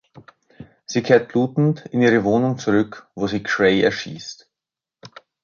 [0.87, 4.49] Sie kehrt blutend in ihre Wohnung zurück, wo sie Cray erschießt.